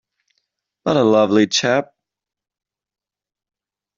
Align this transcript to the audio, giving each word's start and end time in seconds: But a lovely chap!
But 0.83 0.97
a 0.97 1.03
lovely 1.03 1.45
chap! 1.45 1.93